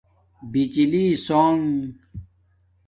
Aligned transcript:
بجلی 0.51 1.05
سݳنݣ 1.25 1.65